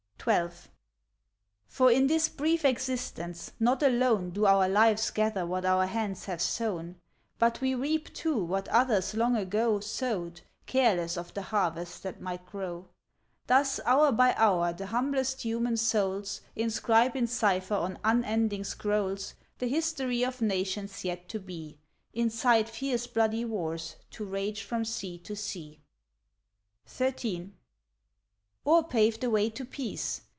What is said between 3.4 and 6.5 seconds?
not alone Do our lives gather what our hands have